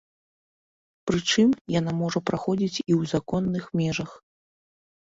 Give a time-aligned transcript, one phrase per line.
[1.11, 4.11] Прычым, яна можа праходзіць і ў законных межах.